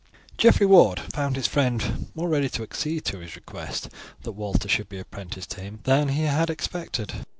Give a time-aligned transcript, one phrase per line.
[0.35, 3.87] Geoffrey Ward found his friend more ready to accede to his request,
[4.23, 7.13] that Walter should be apprenticed to him, than he had expected.